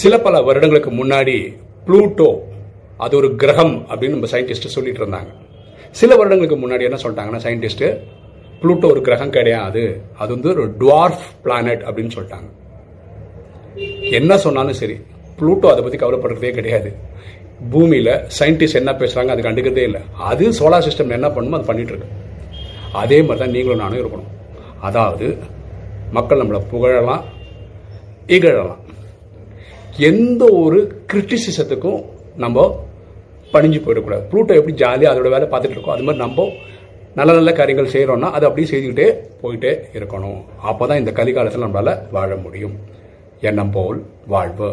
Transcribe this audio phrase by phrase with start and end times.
[0.00, 1.36] சில பல வருடங்களுக்கு முன்னாடி
[1.86, 2.30] ப்ளூட்டோ
[3.04, 5.30] அது ஒரு கிரகம் அப்படின்னு நம்ம சயின்டிஸ்ட் சொல்லிட்டு இருந்தாங்க.
[6.00, 7.84] சில வருடங்களுக்கு முன்னாடி என்ன சொல்லிட்டாங்கன்னா சயின்டிஸ்ட்
[8.62, 9.82] ப்ளூட்டோ ஒரு கிரகம் கிடையாது.
[10.20, 12.48] அது வந்து ஒரு டுவார்ஃப் பிளானட் அப்படின்னு சொல்லிட்டாங்க.
[14.18, 14.96] என்ன சொன்னாலும் சரி
[15.38, 16.90] ப்ளூட்டோ அதை பற்றி கவலைப்படுறதே கிடையாது.
[17.72, 20.02] பூமியில் சயின்டிஸ்ட் என்ன பேசுகிறாங்க அது கண்டுக்கிறதே இல்லை.
[20.30, 22.10] அது சோலார் சிஸ்டம் என்ன பண்ணுமோ அது பண்ணிட்டு இருக்கு.
[23.02, 24.30] அதே மாதிரி தான் நீங்களும் நானும் இருக்கணும்.
[24.88, 25.26] அதாவது
[26.18, 27.24] மக்கள் நம்மளை புகழலாம்
[28.36, 28.80] இகழலாம்.
[30.08, 30.78] எந்த ஒரு
[31.10, 32.00] கிரிட்டிசிசத்துக்கும்
[32.42, 32.66] நம்ம
[33.52, 34.22] பணிஞ்சு போயிடக்கூடாது.
[34.30, 36.46] ப்ளூட்டோ எப்படி ஜாலியாக அதோட வேலை பார்த்துட்டு இருக்கோம் அது மாதிரி நம்ம
[37.18, 39.08] நல்ல நல்ல காரியங்கள் செய்கிறோம்னா அதை அப்படியே செய்துக்கிட்டே
[39.42, 40.40] போயிட்டே இருக்கணும்.
[40.70, 42.76] அப்போ தான் இந்த கலிகாலத்தில் நம்மளால் வாழ முடியும்.
[43.48, 43.98] எண்ணம் போல்
[44.34, 44.70] வாழ்வு.